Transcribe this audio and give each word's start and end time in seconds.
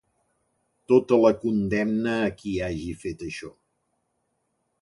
Tota 0.91 1.19
la 1.25 1.31
condemna 1.43 2.15
a 2.23 2.33
qui 2.39 2.57
hagi 2.71 2.99
fet 3.05 3.27
això. 3.29 3.55